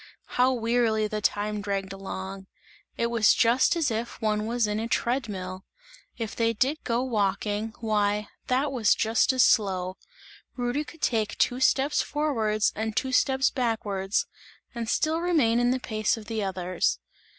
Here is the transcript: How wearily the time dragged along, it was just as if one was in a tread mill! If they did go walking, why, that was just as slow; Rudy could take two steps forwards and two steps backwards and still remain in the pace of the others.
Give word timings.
How 0.29 0.51
wearily 0.51 1.07
the 1.07 1.21
time 1.21 1.61
dragged 1.61 1.93
along, 1.93 2.47
it 2.97 3.11
was 3.11 3.35
just 3.35 3.75
as 3.75 3.91
if 3.91 4.19
one 4.19 4.47
was 4.47 4.65
in 4.65 4.79
a 4.79 4.87
tread 4.87 5.29
mill! 5.29 5.63
If 6.17 6.35
they 6.35 6.53
did 6.53 6.83
go 6.83 7.03
walking, 7.03 7.75
why, 7.81 8.29
that 8.47 8.71
was 8.71 8.95
just 8.95 9.31
as 9.31 9.43
slow; 9.43 9.97
Rudy 10.55 10.83
could 10.85 11.03
take 11.03 11.37
two 11.37 11.59
steps 11.59 12.01
forwards 12.01 12.73
and 12.75 12.97
two 12.97 13.11
steps 13.11 13.51
backwards 13.51 14.25
and 14.73 14.89
still 14.89 15.21
remain 15.21 15.59
in 15.59 15.69
the 15.69 15.79
pace 15.79 16.17
of 16.17 16.25
the 16.25 16.43
others. 16.43 16.97